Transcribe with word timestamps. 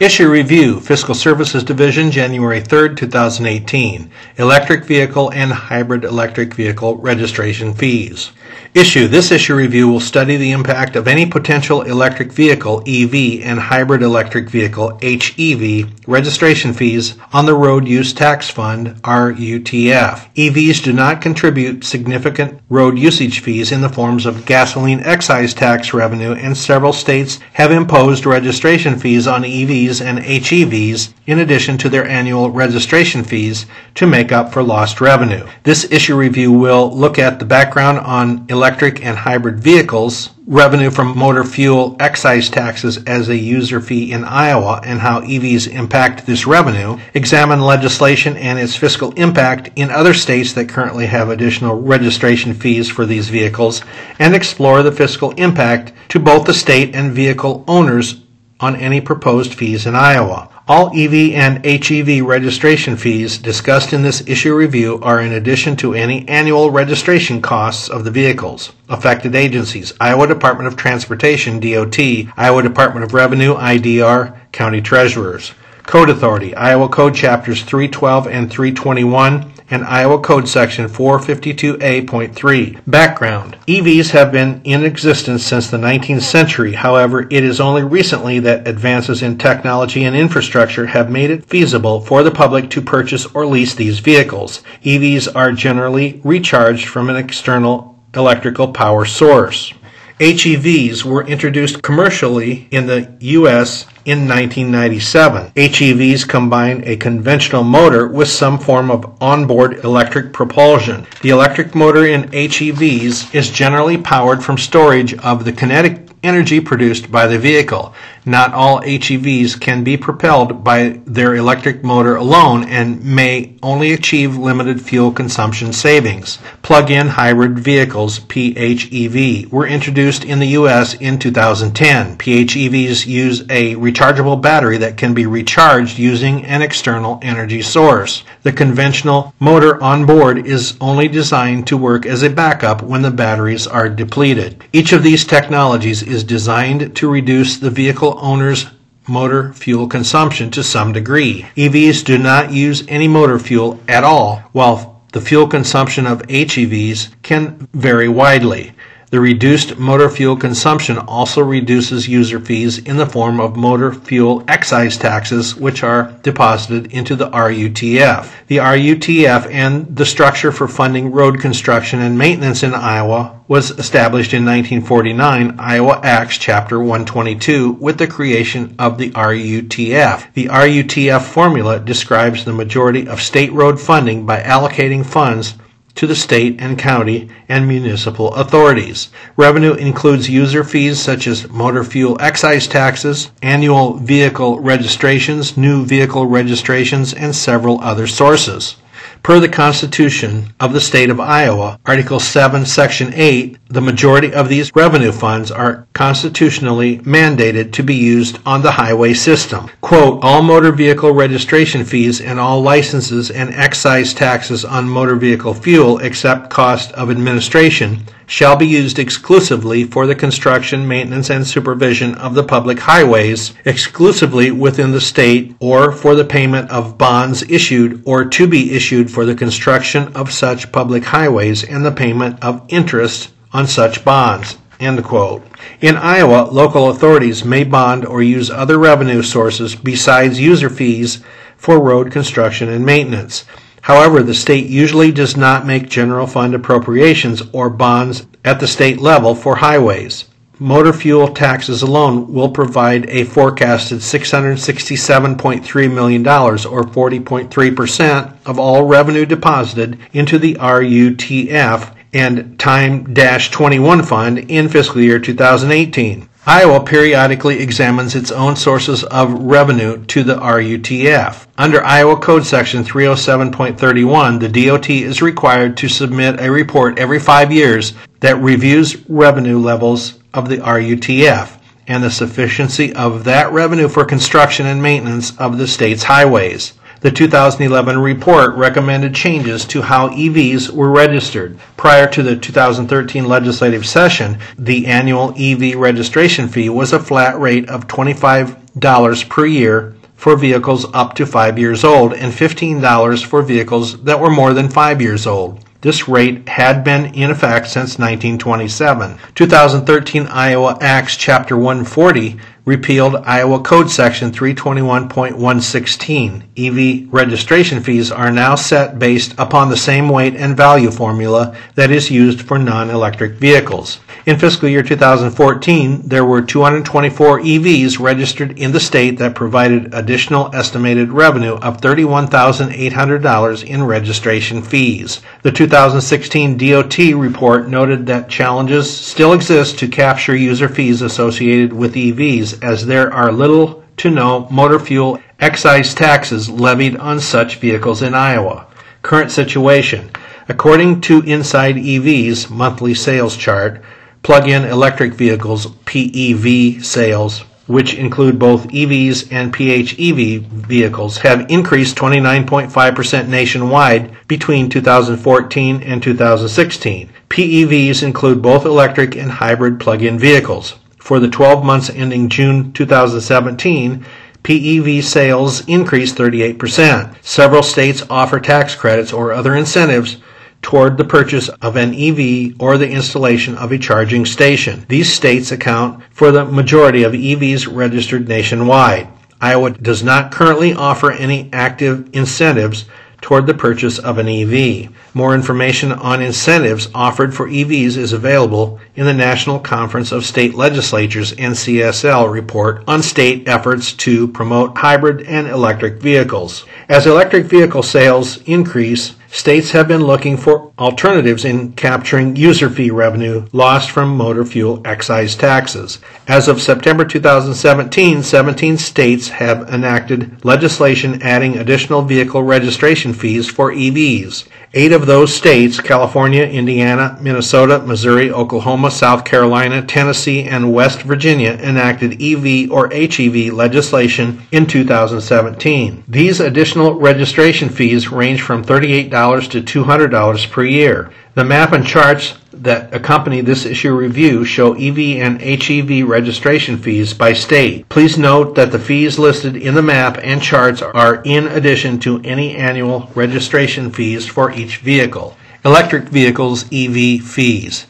Issue 0.00 0.30
Review, 0.30 0.80
Fiscal 0.80 1.14
Services 1.14 1.62
Division, 1.62 2.10
January 2.10 2.62
3, 2.62 2.94
2018. 2.94 4.10
Electric 4.38 4.86
Vehicle 4.86 5.30
and 5.32 5.52
Hybrid 5.52 6.04
Electric 6.04 6.54
Vehicle 6.54 6.96
Registration 6.96 7.74
Fees. 7.74 8.32
Issue. 8.72 9.08
This 9.08 9.32
issue 9.32 9.56
review 9.56 9.88
will 9.88 9.98
study 9.98 10.36
the 10.36 10.52
impact 10.52 10.94
of 10.94 11.08
any 11.08 11.26
potential 11.26 11.82
electric 11.82 12.30
vehicle 12.30 12.84
EV 12.86 13.42
and 13.42 13.58
hybrid 13.58 14.00
electric 14.00 14.48
vehicle 14.48 14.96
HEV 15.02 15.92
registration 16.06 16.72
fees 16.72 17.16
on 17.32 17.46
the 17.46 17.54
Road 17.54 17.88
Use 17.88 18.12
Tax 18.12 18.48
Fund 18.48 18.94
RUTF. 19.02 20.32
EVs 20.36 20.84
do 20.84 20.92
not 20.92 21.20
contribute 21.20 21.82
significant 21.82 22.60
road 22.68 22.96
usage 22.96 23.40
fees 23.40 23.72
in 23.72 23.80
the 23.80 23.88
forms 23.88 24.24
of 24.24 24.46
gasoline 24.46 25.00
excise 25.00 25.52
tax 25.52 25.92
revenue 25.92 26.34
and 26.34 26.56
several 26.56 26.92
states 26.92 27.40
have 27.54 27.72
imposed 27.72 28.24
registration 28.24 28.96
fees 28.96 29.26
on 29.26 29.42
EVs 29.42 30.00
and 30.00 30.20
HEVs 30.20 31.12
in 31.26 31.40
addition 31.40 31.76
to 31.76 31.88
their 31.88 32.06
annual 32.06 32.50
registration 32.50 33.24
fees 33.24 33.66
to 33.96 34.06
make 34.06 34.30
up 34.30 34.52
for 34.52 34.62
lost 34.62 35.00
revenue. 35.00 35.44
This 35.64 35.90
issue 35.90 36.14
review 36.14 36.52
will 36.52 36.96
look 36.96 37.18
at 37.18 37.40
the 37.40 37.44
background 37.44 37.98
on 37.98 38.46
electric 38.48 38.59
and 38.62 39.16
hybrid 39.16 39.60
vehicles, 39.60 40.30
revenue 40.46 40.90
from 40.90 41.16
motor 41.16 41.44
fuel 41.44 41.96
excise 42.00 42.50
taxes 42.50 43.02
as 43.04 43.28
a 43.28 43.36
user 43.36 43.80
fee 43.80 44.12
in 44.12 44.24
Iowa 44.24 44.80
and 44.84 45.00
how 45.00 45.20
EVs 45.20 45.72
impact 45.72 46.26
this 46.26 46.46
revenue, 46.46 46.98
examine 47.14 47.60
legislation 47.60 48.36
and 48.36 48.58
its 48.58 48.76
fiscal 48.76 49.12
impact 49.12 49.70
in 49.76 49.90
other 49.90 50.14
states 50.14 50.52
that 50.54 50.68
currently 50.68 51.06
have 51.06 51.30
additional 51.30 51.80
registration 51.80 52.54
fees 52.54 52.90
for 52.90 53.06
these 53.06 53.28
vehicles, 53.28 53.82
and 54.18 54.34
explore 54.34 54.82
the 54.82 54.92
fiscal 54.92 55.30
impact 55.32 55.92
to 56.08 56.18
both 56.18 56.46
the 56.46 56.54
state 56.54 56.94
and 56.94 57.12
vehicle 57.12 57.64
owners 57.66 58.20
on 58.60 58.76
any 58.76 59.00
proposed 59.00 59.54
fees 59.54 59.86
in 59.86 59.94
Iowa. 59.94 60.48
All 60.70 60.96
EV 60.96 61.34
and 61.34 61.66
HEV 61.66 62.24
registration 62.24 62.96
fees 62.96 63.38
discussed 63.38 63.92
in 63.92 64.04
this 64.04 64.22
issue 64.28 64.54
review 64.54 65.00
are 65.02 65.20
in 65.20 65.32
addition 65.32 65.74
to 65.78 65.94
any 65.94 66.28
annual 66.28 66.70
registration 66.70 67.42
costs 67.42 67.88
of 67.88 68.04
the 68.04 68.10
vehicles. 68.12 68.72
Affected 68.88 69.34
agencies 69.34 69.92
Iowa 70.00 70.28
Department 70.28 70.68
of 70.68 70.76
Transportation, 70.76 71.58
DOT, 71.58 71.98
Iowa 72.36 72.62
Department 72.62 73.02
of 73.02 73.14
Revenue, 73.14 73.56
IDR, 73.56 74.38
County 74.52 74.80
Treasurers. 74.80 75.50
Code 75.86 76.08
Authority, 76.08 76.54
Iowa 76.54 76.88
Code 76.88 77.16
Chapters 77.16 77.64
312 77.64 78.28
and 78.28 78.48
321, 78.48 79.52
and 79.70 79.84
Iowa 79.84 80.20
Code 80.20 80.48
Section 80.48 80.88
452A.3. 80.88 82.80
Background 82.86 83.56
EVs 83.66 84.10
have 84.10 84.32
been 84.32 84.60
in 84.64 84.84
existence 84.84 85.44
since 85.44 85.70
the 85.70 85.76
19th 85.76 86.22
century. 86.22 86.72
However, 86.72 87.22
it 87.30 87.44
is 87.44 87.60
only 87.60 87.84
recently 87.84 88.40
that 88.40 88.66
advances 88.66 89.22
in 89.22 89.38
technology 89.38 90.04
and 90.04 90.16
infrastructure 90.16 90.86
have 90.86 91.10
made 91.10 91.30
it 91.30 91.46
feasible 91.46 92.00
for 92.00 92.22
the 92.22 92.30
public 92.30 92.70
to 92.70 92.82
purchase 92.82 93.26
or 93.26 93.46
lease 93.46 93.74
these 93.74 94.00
vehicles. 94.00 94.62
EVs 94.82 95.34
are 95.34 95.52
generally 95.52 96.20
recharged 96.24 96.88
from 96.88 97.08
an 97.08 97.16
external 97.16 97.98
electrical 98.14 98.72
power 98.72 99.04
source. 99.04 99.72
HEVs 100.20 101.02
were 101.02 101.26
introduced 101.26 101.82
commercially 101.82 102.68
in 102.70 102.86
the 102.86 103.10
U.S. 103.20 103.86
in 104.04 104.28
1997. 104.28 105.50
HEVs 105.52 106.28
combine 106.28 106.82
a 106.84 106.96
conventional 106.96 107.64
motor 107.64 108.06
with 108.06 108.28
some 108.28 108.58
form 108.58 108.90
of 108.90 109.16
onboard 109.22 109.82
electric 109.82 110.34
propulsion. 110.34 111.06
The 111.22 111.30
electric 111.30 111.74
motor 111.74 112.04
in 112.04 112.24
HEVs 112.32 113.34
is 113.34 113.48
generally 113.48 113.96
powered 113.96 114.44
from 114.44 114.58
storage 114.58 115.14
of 115.14 115.46
the 115.46 115.52
kinetic 115.52 116.09
energy 116.22 116.60
produced 116.60 117.10
by 117.10 117.26
the 117.26 117.38
vehicle. 117.38 117.94
Not 118.26 118.52
all 118.52 118.82
HEVs 118.82 119.58
can 119.58 119.82
be 119.82 119.96
propelled 119.96 120.62
by 120.62 121.00
their 121.06 121.34
electric 121.36 121.82
motor 121.82 122.16
alone 122.16 122.64
and 122.68 123.02
may 123.02 123.56
only 123.62 123.92
achieve 123.92 124.36
limited 124.36 124.80
fuel 124.80 125.10
consumption 125.10 125.72
savings. 125.72 126.38
Plug-in 126.60 127.08
hybrid 127.08 127.58
vehicles, 127.58 128.20
PHEV, 128.20 129.50
were 129.50 129.66
introduced 129.66 130.24
in 130.24 130.38
the 130.38 130.48
US 130.48 130.94
in 130.94 131.18
2010. 131.18 132.18
PHEVs 132.18 133.06
use 133.06 133.40
a 133.48 133.74
rechargeable 133.76 134.40
battery 134.40 134.76
that 134.78 134.98
can 134.98 135.14
be 135.14 135.24
recharged 135.24 135.98
using 135.98 136.44
an 136.44 136.60
external 136.60 137.18
energy 137.22 137.62
source. 137.62 138.22
The 138.42 138.52
conventional 138.52 139.34
motor 139.40 139.82
on 139.82 140.04
board 140.04 140.46
is 140.46 140.76
only 140.80 141.08
designed 141.08 141.66
to 141.68 141.76
work 141.76 142.04
as 142.04 142.22
a 142.22 142.30
backup 142.30 142.82
when 142.82 143.00
the 143.00 143.10
batteries 143.10 143.66
are 143.66 143.88
depleted. 143.88 144.62
Each 144.72 144.92
of 144.92 145.02
these 145.02 145.24
technologies 145.24 146.02
is 146.10 146.24
designed 146.24 146.94
to 146.96 147.10
reduce 147.10 147.56
the 147.56 147.70
vehicle 147.70 148.18
owner's 148.20 148.66
motor 149.08 149.52
fuel 149.52 149.88
consumption 149.88 150.50
to 150.50 150.62
some 150.62 150.92
degree. 150.92 151.46
EVs 151.56 152.04
do 152.04 152.18
not 152.18 152.52
use 152.52 152.84
any 152.88 153.08
motor 153.08 153.38
fuel 153.38 153.80
at 153.88 154.04
all, 154.04 154.36
while 154.52 155.02
the 155.12 155.20
fuel 155.20 155.48
consumption 155.48 156.06
of 156.06 156.22
HEVs 156.22 157.08
can 157.22 157.68
vary 157.74 158.08
widely. 158.08 158.72
The 159.10 159.18
reduced 159.18 159.76
motor 159.76 160.08
fuel 160.08 160.36
consumption 160.36 160.96
also 160.96 161.42
reduces 161.42 162.06
user 162.06 162.38
fees 162.38 162.78
in 162.78 162.96
the 162.96 163.06
form 163.06 163.40
of 163.40 163.56
motor 163.56 163.92
fuel 163.92 164.44
excise 164.46 164.96
taxes, 164.96 165.56
which 165.56 165.82
are 165.82 166.12
deposited 166.22 166.92
into 166.92 167.16
the 167.16 167.28
RUTF. 167.28 168.30
The 168.46 168.58
RUTF 168.58 169.50
and 169.50 169.96
the 169.96 170.06
structure 170.06 170.52
for 170.52 170.68
funding 170.68 171.10
road 171.10 171.40
construction 171.40 172.00
and 172.00 172.16
maintenance 172.16 172.62
in 172.62 172.72
Iowa 172.72 173.40
was 173.48 173.72
established 173.72 174.32
in 174.32 174.44
1949, 174.44 175.56
Iowa 175.58 176.00
Acts 176.04 176.38
Chapter 176.38 176.78
122, 176.78 177.72
with 177.80 177.98
the 177.98 178.06
creation 178.06 178.76
of 178.78 178.96
the 178.96 179.10
RUTF. 179.10 180.34
The 180.34 180.46
RUTF 180.46 181.22
formula 181.22 181.80
describes 181.80 182.44
the 182.44 182.52
majority 182.52 183.08
of 183.08 183.20
state 183.20 183.52
road 183.52 183.80
funding 183.80 184.24
by 184.24 184.40
allocating 184.40 185.04
funds 185.04 185.54
to 185.94 186.06
the 186.06 186.14
state 186.14 186.60
and 186.60 186.78
county 186.78 187.28
and 187.48 187.66
municipal 187.66 188.34
authorities. 188.34 189.08
Revenue 189.36 189.74
includes 189.74 190.30
user 190.30 190.64
fees 190.64 191.00
such 191.00 191.26
as 191.26 191.48
motor 191.48 191.84
fuel 191.84 192.16
excise 192.20 192.66
taxes, 192.66 193.30
annual 193.42 193.94
vehicle 193.94 194.60
registrations, 194.60 195.56
new 195.56 195.84
vehicle 195.84 196.26
registrations, 196.26 197.12
and 197.12 197.34
several 197.34 197.80
other 197.80 198.06
sources. 198.06 198.76
Per 199.22 199.38
the 199.38 199.48
Constitution 199.48 200.54
of 200.60 200.72
the 200.72 200.80
State 200.80 201.10
of 201.10 201.20
Iowa, 201.20 201.78
Article 201.84 202.18
7, 202.18 202.64
Section 202.64 203.12
8, 203.12 203.58
the 203.68 203.80
majority 203.80 204.32
of 204.32 204.48
these 204.48 204.74
revenue 204.74 205.12
funds 205.12 205.50
are 205.50 205.86
constitutionally 205.92 206.98
mandated 207.00 207.70
to 207.72 207.82
be 207.82 207.94
used 207.94 208.38
on 208.46 208.62
the 208.62 208.70
highway 208.70 209.12
system. 209.12 209.70
Quote, 209.82 210.24
all 210.24 210.42
motor 210.42 210.72
vehicle 210.72 211.12
registration 211.12 211.84
fees 211.84 212.22
and 212.22 212.40
all 212.40 212.62
licenses 212.62 213.30
and 213.30 213.54
excise 213.54 214.14
taxes 214.14 214.64
on 214.64 214.88
motor 214.88 215.16
vehicle 215.16 215.52
fuel 215.52 215.98
except 215.98 216.48
cost 216.48 216.90
of 216.92 217.10
administration 217.10 218.02
shall 218.30 218.54
be 218.54 218.66
used 218.66 218.96
exclusively 218.96 219.82
for 219.82 220.06
the 220.06 220.14
construction, 220.14 220.86
maintenance, 220.86 221.30
and 221.30 221.44
supervision 221.44 222.14
of 222.14 222.32
the 222.32 222.44
public 222.44 222.78
highways, 222.78 223.52
exclusively 223.64 224.52
within 224.52 224.92
the 224.92 225.00
state, 225.00 225.52
or 225.58 225.90
for 225.90 226.14
the 226.14 226.24
payment 226.24 226.70
of 226.70 226.96
bonds 226.96 227.42
issued 227.50 228.00
or 228.06 228.24
to 228.24 228.46
be 228.46 228.72
issued 228.72 229.10
for 229.10 229.24
the 229.24 229.34
construction 229.34 230.06
of 230.14 230.32
such 230.32 230.70
public 230.70 231.02
highways 231.02 231.64
and 231.64 231.84
the 231.84 231.90
payment 231.90 232.38
of 232.40 232.64
interest 232.68 233.32
on 233.52 233.66
such 233.66 234.04
bonds. 234.04 234.56
In 234.78 235.96
Iowa, 235.96 236.48
local 236.52 236.88
authorities 236.88 237.44
may 237.44 237.64
bond 237.64 238.06
or 238.06 238.22
use 238.22 238.48
other 238.48 238.78
revenue 238.78 239.22
sources 239.22 239.74
besides 239.74 240.38
user 240.38 240.70
fees 240.70 241.20
for 241.56 241.80
road 241.80 242.12
construction 242.12 242.68
and 242.68 242.86
maintenance. 242.86 243.44
However, 243.90 244.22
the 244.22 244.34
state 244.34 244.68
usually 244.68 245.10
does 245.10 245.36
not 245.36 245.66
make 245.66 245.88
general 245.88 246.28
fund 246.28 246.54
appropriations 246.54 247.42
or 247.52 247.68
bonds 247.68 248.24
at 248.44 248.60
the 248.60 248.68
state 248.68 249.00
level 249.00 249.34
for 249.34 249.56
highways. 249.56 250.26
Motor 250.60 250.92
fuel 250.92 251.34
taxes 251.34 251.82
alone 251.82 252.32
will 252.32 252.50
provide 252.50 253.10
a 253.10 253.24
forecasted 253.24 253.98
$667.3 253.98 255.92
million, 255.92 256.24
or 256.24 256.54
40.3% 256.54 258.36
of 258.46 258.60
all 258.60 258.86
revenue 258.86 259.26
deposited 259.26 259.98
into 260.12 260.38
the 260.38 260.54
RUTF 260.54 261.92
and 262.12 262.60
Time 262.60 263.12
21 263.12 264.04
Fund 264.04 264.38
in 264.38 264.68
fiscal 264.68 265.00
year 265.00 265.18
2018. 265.18 266.28
Iowa 266.46 266.82
periodically 266.82 267.60
examines 267.60 268.14
its 268.14 268.32
own 268.32 268.56
sources 268.56 269.04
of 269.04 269.30
revenue 269.42 270.02
to 270.06 270.22
the 270.22 270.36
RUTF. 270.36 271.46
Under 271.58 271.84
Iowa 271.84 272.16
Code 272.16 272.46
Section 272.46 272.82
307.31, 272.82 274.40
the 274.40 274.48
DOT 274.48 274.88
is 274.88 275.20
required 275.20 275.76
to 275.76 275.88
submit 275.88 276.40
a 276.40 276.50
report 276.50 276.98
every 276.98 277.18
five 277.18 277.52
years 277.52 277.92
that 278.20 278.40
reviews 278.40 279.06
revenue 279.06 279.58
levels 279.58 280.18
of 280.32 280.48
the 280.48 280.56
RUTF 280.56 281.58
and 281.86 282.02
the 282.02 282.10
sufficiency 282.10 282.94
of 282.94 283.24
that 283.24 283.52
revenue 283.52 283.88
for 283.88 284.06
construction 284.06 284.64
and 284.64 284.82
maintenance 284.82 285.36
of 285.38 285.58
the 285.58 285.68
state's 285.68 286.04
highways. 286.04 286.72
The 287.00 287.10
2011 287.10 287.98
report 287.98 288.54
recommended 288.56 289.14
changes 289.14 289.64
to 289.66 289.80
how 289.80 290.10
EVs 290.10 290.70
were 290.70 290.90
registered. 290.90 291.58
Prior 291.78 292.06
to 292.08 292.22
the 292.22 292.36
2013 292.36 293.24
legislative 293.24 293.86
session, 293.86 294.38
the 294.58 294.86
annual 294.86 295.32
EV 295.38 295.78
registration 295.78 296.46
fee 296.46 296.68
was 296.68 296.92
a 296.92 297.00
flat 297.00 297.40
rate 297.40 297.68
of 297.70 297.86
25 297.86 298.56
$12 298.78 299.28
per 299.28 299.46
year 299.46 299.94
for 300.16 300.36
vehicles 300.36 300.86
up 300.92 301.14
to 301.14 301.26
5 301.26 301.58
years 301.58 301.82
old 301.82 302.12
and 302.12 302.32
$15 302.32 303.24
for 303.24 303.42
vehicles 303.42 304.02
that 304.04 304.20
were 304.20 304.30
more 304.30 304.52
than 304.52 304.68
5 304.68 305.00
years 305.00 305.26
old. 305.26 305.64
This 305.80 306.08
rate 306.08 306.46
had 306.46 306.84
been 306.84 307.14
in 307.14 307.30
effect 307.30 307.66
since 307.66 307.98
1927. 307.98 309.18
2013 309.34 310.26
Iowa 310.26 310.76
Acts 310.82 311.16
Chapter 311.16 311.56
140 311.56 312.38
repealed 312.70 313.16
Iowa 313.16 313.58
Code 313.58 313.90
Section 313.90 314.30
321.116. 314.30 316.44
EV 316.56 317.12
registration 317.12 317.82
fees 317.82 318.12
are 318.12 318.30
now 318.30 318.54
set 318.54 318.96
based 318.96 319.34
upon 319.38 319.70
the 319.70 319.76
same 319.76 320.08
weight 320.08 320.36
and 320.36 320.56
value 320.56 320.92
formula 320.92 321.56
that 321.74 321.90
is 321.90 322.12
used 322.12 322.42
for 322.42 322.60
non-electric 322.60 323.32
vehicles. 323.32 323.98
In 324.24 324.38
fiscal 324.38 324.68
year 324.68 324.84
2014, 324.84 326.02
there 326.04 326.24
were 326.24 326.42
224 326.42 327.40
EVs 327.40 327.98
registered 327.98 328.56
in 328.56 328.70
the 328.70 328.78
state 328.78 329.18
that 329.18 329.34
provided 329.34 329.92
additional 329.92 330.54
estimated 330.54 331.10
revenue 331.10 331.54
of 331.54 331.80
$31,800 331.80 333.64
in 333.64 333.82
registration 333.82 334.62
fees. 334.62 335.20
The 335.42 335.50
2016 335.50 336.56
DOT 336.56 336.98
report 337.16 337.68
noted 337.68 338.06
that 338.06 338.28
challenges 338.28 338.88
still 338.94 339.32
exist 339.32 339.76
to 339.80 339.88
capture 339.88 340.36
user 340.36 340.68
fees 340.68 341.02
associated 341.02 341.72
with 341.72 341.94
EVs 341.94 342.59
as 342.62 342.86
there 342.86 343.12
are 343.12 343.32
little 343.32 343.82
to 343.98 344.10
no 344.10 344.48
motor 344.50 344.78
fuel 344.78 345.20
excise 345.40 345.94
taxes 345.94 346.48
levied 346.48 346.96
on 346.96 347.20
such 347.20 347.56
vehicles 347.56 348.02
in 348.02 348.14
Iowa. 348.14 348.66
Current 349.02 349.30
situation. 349.30 350.10
According 350.48 351.02
to 351.02 351.22
Inside 351.22 351.76
EV's 351.76 352.50
monthly 352.50 352.94
sales 352.94 353.36
chart, 353.36 353.82
plug-in 354.22 354.64
electric 354.64 355.14
vehicles 355.14 355.66
PEV 355.84 356.84
sales, 356.84 357.44
which 357.66 357.94
include 357.94 358.36
both 358.38 358.66
EVs 358.68 359.30
and 359.30 359.52
PHEV 359.54 360.40
vehicles, 360.42 361.18
have 361.18 361.48
increased 361.48 361.96
29.5% 361.96 363.28
nationwide 363.28 364.10
between 364.26 364.68
2014 364.68 365.82
and 365.84 366.02
2016. 366.02 367.10
PEVs 367.28 368.02
include 368.02 368.42
both 368.42 368.64
electric 368.64 369.14
and 369.16 369.30
hybrid 369.30 369.78
plug-in 369.78 370.18
vehicles. 370.18 370.74
For 371.10 371.18
the 371.18 371.26
12 371.26 371.64
months 371.64 371.90
ending 371.90 372.28
June 372.28 372.70
2017, 372.72 374.06
PEV 374.44 375.02
sales 375.02 375.66
increased 375.66 376.14
38%. 376.14 377.16
Several 377.20 377.64
states 377.64 378.04
offer 378.08 378.38
tax 378.38 378.76
credits 378.76 379.12
or 379.12 379.32
other 379.32 379.56
incentives 379.56 380.18
toward 380.62 380.96
the 380.96 381.04
purchase 381.04 381.48
of 381.48 381.74
an 381.74 381.96
EV 381.96 382.54
or 382.60 382.78
the 382.78 382.88
installation 382.88 383.56
of 383.56 383.72
a 383.72 383.78
charging 383.78 384.24
station. 384.24 384.86
These 384.88 385.12
states 385.12 385.50
account 385.50 386.00
for 386.12 386.30
the 386.30 386.44
majority 386.44 387.02
of 387.02 387.12
EVs 387.12 387.66
registered 387.68 388.28
nationwide. 388.28 389.08
Iowa 389.40 389.70
does 389.70 390.04
not 390.04 390.30
currently 390.30 390.74
offer 390.74 391.10
any 391.10 391.50
active 391.52 392.08
incentives 392.12 392.84
toward 393.20 393.46
the 393.46 393.54
purchase 393.54 393.98
of 393.98 394.18
an 394.18 394.28
EV. 394.28 394.90
More 395.14 395.34
information 395.34 395.92
on 395.92 396.22
incentives 396.22 396.88
offered 396.94 397.34
for 397.34 397.48
EVs 397.48 397.96
is 397.96 398.12
available 398.12 398.80
in 398.94 399.06
the 399.06 399.14
National 399.14 399.58
Conference 399.58 400.12
of 400.12 400.24
State 400.24 400.54
Legislatures 400.54 401.32
NCSL 401.32 402.32
report 402.32 402.82
on 402.86 403.02
state 403.02 403.48
efforts 403.48 403.92
to 403.94 404.28
promote 404.28 404.76
hybrid 404.78 405.22
and 405.26 405.46
electric 405.48 406.00
vehicles. 406.00 406.64
As 406.88 407.06
electric 407.06 407.46
vehicle 407.46 407.82
sales 407.82 408.42
increase, 408.42 409.14
states 409.30 409.70
have 409.70 409.86
been 409.86 410.02
looking 410.02 410.36
for 410.36 410.72
alternatives 410.78 411.44
in 411.44 411.72
capturing 411.72 412.34
user 412.36 412.68
fee 412.68 412.90
revenue 412.90 413.46
lost 413.52 413.90
from 413.90 414.16
motor 414.16 414.44
fuel 414.44 414.82
excise 414.84 415.36
taxes. 415.36 415.98
As 416.26 416.48
of 416.48 416.60
September 416.60 417.04
2017, 417.04 418.22
17 418.22 418.78
states 418.78 419.28
have 419.28 419.68
enacted 419.68 420.44
legislation 420.44 421.22
adding 421.22 421.58
additional 421.58 422.02
vehicle 422.02 422.42
registration 422.42 423.12
fees 423.12 423.48
for 423.48 423.72
EVs. 423.72 424.46
Eight 424.72 424.92
of 424.92 425.06
those 425.06 425.34
states, 425.34 425.80
California, 425.80 426.44
Indiana, 426.44 427.18
Minnesota, 427.20 427.80
Missouri, 427.80 428.30
Oklahoma, 428.30 428.92
South 428.92 429.24
Carolina, 429.24 429.82
Tennessee, 429.82 430.44
and 430.44 430.72
West 430.72 431.02
Virginia, 431.02 431.58
enacted 431.60 432.22
EV 432.22 432.70
or 432.70 432.88
HEV 432.90 433.52
legislation 433.52 434.40
in 434.52 434.66
2017. 434.66 436.04
These 436.06 436.38
additional 436.38 436.94
registration 436.94 437.68
fees 437.68 438.12
range 438.12 438.42
from 438.42 438.64
$38 438.64 439.50
to 439.50 439.84
$200 439.84 440.50
per 440.52 440.62
year. 440.62 441.10
The 441.34 441.44
map 441.44 441.72
and 441.72 441.84
charts 441.84 442.34
that 442.52 442.92
accompany 442.94 443.40
this 443.40 443.64
issue 443.64 443.94
review 443.94 444.44
show 444.44 444.74
EV 444.74 444.98
and 445.18 445.40
HEV 445.40 446.08
registration 446.08 446.76
fees 446.76 447.14
by 447.14 447.32
state. 447.32 447.88
Please 447.88 448.18
note 448.18 448.54
that 448.54 448.72
the 448.72 448.78
fees 448.78 449.18
listed 449.18 449.56
in 449.56 449.74
the 449.74 449.82
map 449.82 450.18
and 450.22 450.42
charts 450.42 450.82
are 450.82 451.22
in 451.24 451.46
addition 451.48 451.98
to 452.00 452.20
any 452.22 452.56
annual 452.56 453.10
registration 453.14 453.90
fees 453.90 454.26
for 454.26 454.52
each 454.52 454.78
vehicle. 454.78 455.36
Electric 455.64 456.04
vehicles 456.04 456.64
EV 456.72 457.22
fees. 457.22 457.86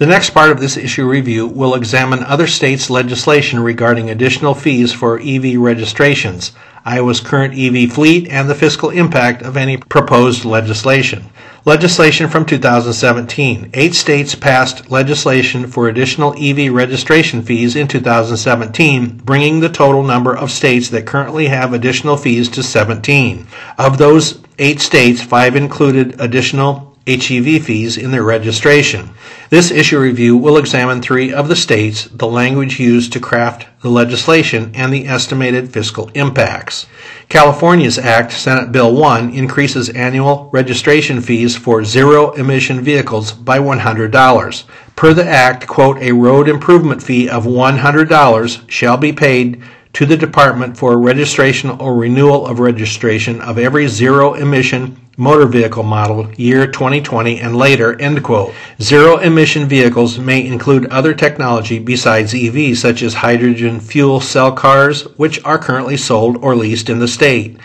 The 0.00 0.06
next 0.06 0.30
part 0.30 0.50
of 0.50 0.60
this 0.60 0.78
issue 0.78 1.06
review 1.06 1.46
will 1.46 1.74
examine 1.74 2.24
other 2.24 2.46
states' 2.46 2.88
legislation 2.88 3.60
regarding 3.60 4.08
additional 4.08 4.54
fees 4.54 4.94
for 4.94 5.20
EV 5.20 5.58
registrations, 5.58 6.52
Iowa's 6.86 7.20
current 7.20 7.52
EV 7.52 7.92
fleet, 7.92 8.26
and 8.30 8.48
the 8.48 8.54
fiscal 8.54 8.88
impact 8.88 9.42
of 9.42 9.58
any 9.58 9.76
proposed 9.76 10.46
legislation. 10.46 11.26
Legislation 11.66 12.30
from 12.30 12.46
2017. 12.46 13.72
Eight 13.74 13.94
states 13.94 14.34
passed 14.34 14.90
legislation 14.90 15.66
for 15.66 15.86
additional 15.86 16.34
EV 16.38 16.72
registration 16.72 17.42
fees 17.42 17.76
in 17.76 17.86
2017, 17.86 19.18
bringing 19.26 19.60
the 19.60 19.68
total 19.68 20.02
number 20.02 20.34
of 20.34 20.50
states 20.50 20.88
that 20.88 21.04
currently 21.04 21.48
have 21.48 21.74
additional 21.74 22.16
fees 22.16 22.48
to 22.48 22.62
17. 22.62 23.46
Of 23.76 23.98
those 23.98 24.40
eight 24.58 24.80
states, 24.80 25.20
five 25.20 25.54
included 25.56 26.18
additional 26.18 26.89
HEV 27.16 27.64
fees 27.64 27.96
in 27.96 28.10
their 28.10 28.22
registration. 28.22 29.10
This 29.48 29.70
issue 29.70 29.98
review 29.98 30.36
will 30.36 30.56
examine 30.56 31.02
three 31.02 31.32
of 31.32 31.48
the 31.48 31.56
states, 31.56 32.04
the 32.04 32.26
language 32.26 32.78
used 32.78 33.12
to 33.12 33.20
craft 33.20 33.66
the 33.82 33.88
legislation, 33.88 34.70
and 34.74 34.92
the 34.92 35.08
estimated 35.08 35.72
fiscal 35.72 36.10
impacts. 36.14 36.86
California's 37.28 37.98
Act, 37.98 38.32
Senate 38.32 38.70
Bill 38.70 38.94
1, 38.94 39.30
increases 39.30 39.88
annual 39.88 40.48
registration 40.52 41.20
fees 41.20 41.56
for 41.56 41.84
zero 41.84 42.32
emission 42.32 42.80
vehicles 42.80 43.32
by 43.32 43.58
$100. 43.58 44.64
Per 44.94 45.14
the 45.14 45.26
Act, 45.26 45.66
quote, 45.66 45.98
a 45.98 46.12
road 46.12 46.48
improvement 46.48 47.02
fee 47.02 47.28
of 47.28 47.44
$100 47.44 48.70
shall 48.70 48.96
be 48.96 49.12
paid 49.12 49.62
to 49.92 50.06
the 50.06 50.16
department 50.16 50.76
for 50.76 50.98
registration 50.98 51.70
or 51.70 51.96
renewal 51.96 52.46
of 52.46 52.60
registration 52.60 53.40
of 53.40 53.58
every 53.58 53.88
zero 53.88 54.34
emission 54.34 54.96
motor 55.16 55.44
vehicle 55.46 55.82
model 55.82 56.32
year 56.34 56.66
2020 56.66 57.40
and 57.40 57.56
later 57.56 58.00
end 58.00 58.22
quote. 58.24 58.54
Zero 58.80 59.18
emission 59.18 59.68
vehicles 59.68 60.18
may 60.18 60.46
include 60.46 60.86
other 60.86 61.12
technology 61.12 61.78
besides 61.78 62.32
EVs 62.32 62.76
such 62.76 63.02
as 63.02 63.14
hydrogen 63.14 63.80
fuel 63.80 64.20
cell 64.20 64.52
cars 64.52 65.02
which 65.18 65.44
are 65.44 65.58
currently 65.58 65.96
sold 65.96 66.36
or 66.42 66.54
leased 66.54 66.88
in 66.88 67.00
the 67.00 67.08
state. 67.08 67.58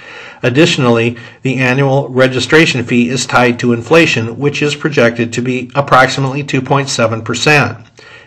Additionally 0.43 1.15
the 1.43 1.57
annual 1.57 2.09
registration 2.09 2.83
fee 2.83 3.09
is 3.09 3.25
tied 3.25 3.57
to 3.59 3.71
inflation 3.71 4.37
which 4.37 4.61
is 4.61 4.75
projected 4.75 5.31
to 5.31 5.41
be 5.41 5.71
approximately 5.75 6.43
2.7 6.43 7.23
percent 7.23 7.77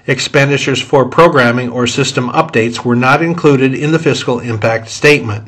expenditures 0.09 0.81
for 0.81 1.05
programming 1.05 1.69
or 1.69 1.87
system 1.87 2.31
updates 2.31 2.85
were 2.85 2.97
not 2.97 3.23
included 3.23 3.75
in 3.75 3.93
the 3.93 3.99
fiscal 3.99 4.41
impact 4.41 4.89
statement. 4.89 5.47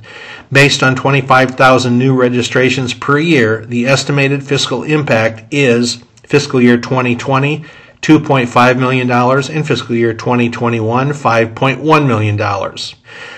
Based 0.53 0.83
on 0.83 0.95
25,000 0.95 1.99
new 1.99 2.15
registrations 2.15 2.95
per 2.95 3.19
year, 3.19 3.65
the 3.67 3.87
estimated 3.87 4.45
fiscal 4.45 4.85
impact 4.85 5.53
is 5.53 6.05
fiscal 6.23 6.61
year 6.61 6.77
2020 6.77 7.65
$2.5 8.03 8.79
million 8.79 9.11
and 9.11 9.67
fiscal 9.67 9.95
year 9.95 10.15
2021 10.15 11.11
$5.1 11.11 12.07
million. 12.07 12.79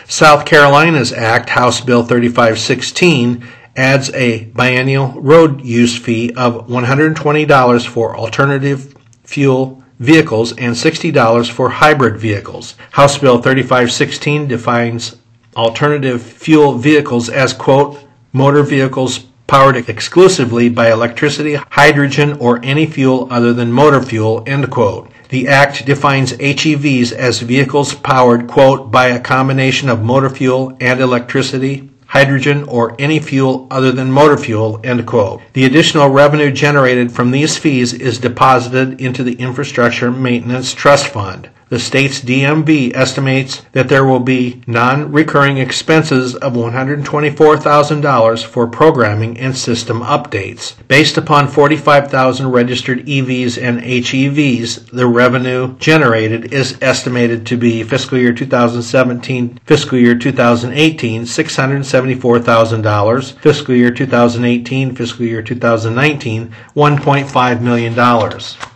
South 0.07 0.45
Carolina's 0.47 1.13
Act, 1.13 1.49
House 1.49 1.81
Bill 1.81 2.05
3516, 2.05 3.45
adds 3.75 4.11
a 4.11 4.45
biennial 4.45 5.21
road 5.21 5.65
use 5.65 5.99
fee 5.99 6.33
of 6.35 6.69
$120 6.69 7.87
for 7.87 8.17
alternative 8.17 8.95
fuel 9.25 9.82
vehicles 9.99 10.53
and 10.53 10.75
$60 10.75 11.51
for 11.51 11.69
hybrid 11.69 12.19
vehicles. 12.19 12.75
House 12.91 13.19
Bill 13.19 13.41
3516 13.41 14.49
defines 14.49 15.17
alternative 15.57 16.23
fuel 16.23 16.75
vehicles 16.75 17.29
as, 17.29 17.53
quote, 17.53 17.99
motor 18.33 18.63
vehicles 18.63 19.21
powered 19.47 19.77
exclusively 19.77 20.69
by 20.71 20.91
electricity, 20.91 21.55
hydrogen, 21.55 22.33
or 22.39 22.59
any 22.65 22.87
fuel 22.87 23.29
other 23.31 23.53
than 23.53 23.71
motor 23.71 24.01
fuel, 24.01 24.43
end 24.47 24.71
quote. 24.71 25.11
The 25.29 25.49
Act 25.49 25.85
defines 25.85 26.33
HEVs 26.33 27.13
as 27.13 27.41
vehicles 27.41 27.95
powered, 27.95 28.49
quote, 28.49 28.91
by 28.91 29.09
a 29.09 29.21
combination 29.21 29.89
of 29.89 30.03
motor 30.03 30.31
fuel 30.31 30.77
and 30.81 31.01
electricity, 31.01 31.91
hydrogen, 32.13 32.63
or 32.65 32.95
any 32.99 33.19
fuel 33.19 33.67
other 33.71 33.91
than 33.91 34.13
motor 34.13 34.37
fuel, 34.37 34.79
end 34.85 35.07
quote. 35.07 35.41
The 35.55 35.65
additional 35.65 36.11
revenue 36.11 36.51
generated 36.51 37.11
from 37.11 37.31
these 37.31 37.57
fees 37.57 37.95
is 37.95 38.19
deposited 38.19 39.01
into 39.01 39.23
the 39.23 39.33
Infrastructure 39.37 40.11
Maintenance 40.11 40.75
Trust 40.75 41.07
Fund. 41.07 41.49
The 41.73 41.79
state's 41.79 42.21
DMV 42.21 42.95
estimates 42.95 43.63
that 43.73 43.89
there 43.89 44.05
will 44.05 44.21
be 44.21 44.61
non-recurring 44.67 45.57
expenses 45.57 46.35
of 46.35 46.53
$124,000 46.53 48.45
for 48.45 48.67
programming 48.67 49.41
and 49.41 49.57
system 49.57 50.03
updates. 50.03 50.75
Based 50.87 51.17
upon 51.17 51.49
45,000 51.49 52.53
registered 52.53 53.07
EVs 53.07 53.57
and 53.57 53.81
HEVs, 53.81 54.91
the 54.91 55.07
revenue 55.07 55.75
generated 55.79 56.53
is 56.53 56.77
estimated 56.83 57.47
to 57.47 57.57
be 57.57 57.83
fiscal 57.83 58.19
year 58.19 58.35
2017, 58.35 59.59
fiscal 59.65 59.97
year 59.97 60.15
2018, 60.15 61.23
$674,000, 61.23 63.33
fiscal 63.39 63.75
year 63.75 63.91
2018, 63.91 64.95
fiscal 64.95 65.25
year 65.25 65.41
2019, 65.41 66.55
$1.5 66.77 67.61
million. 67.63 67.95